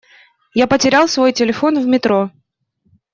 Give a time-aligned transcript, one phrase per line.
[0.55, 2.31] Я потерял свой телефон в метро.